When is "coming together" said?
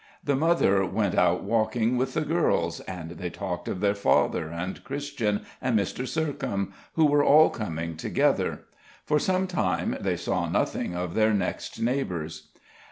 7.51-8.63